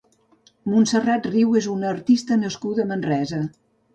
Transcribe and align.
Montserrat 0.71 1.27
Riu 1.33 1.51
és 1.61 1.67
una 1.75 1.91
artista 1.97 2.39
nascuda 2.45 2.87
a 2.87 2.91
Manresa. 2.93 3.45